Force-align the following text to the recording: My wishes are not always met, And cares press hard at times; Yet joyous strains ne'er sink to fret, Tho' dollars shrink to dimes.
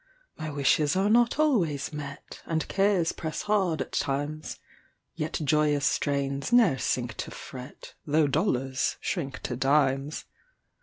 My 0.35 0.49
wishes 0.49 0.95
are 0.95 1.11
not 1.11 1.37
always 1.37 1.93
met, 1.93 2.41
And 2.47 2.67
cares 2.67 3.11
press 3.11 3.43
hard 3.43 3.83
at 3.83 3.91
times; 3.91 4.57
Yet 5.13 5.39
joyous 5.43 5.85
strains 5.85 6.51
ne'er 6.51 6.79
sink 6.79 7.13
to 7.17 7.29
fret, 7.29 7.93
Tho' 8.07 8.25
dollars 8.25 8.97
shrink 8.99 9.43
to 9.43 9.55
dimes. 9.55 10.25